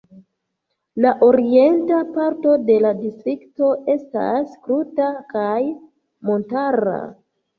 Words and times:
La 1.05 1.09
orienta 1.25 1.99
parto 2.15 2.55
de 2.69 2.77
la 2.85 2.93
Distrikto 3.03 3.69
estas 3.95 4.55
kruta 4.65 5.11
kaj 5.35 5.53
montara. 6.31 6.97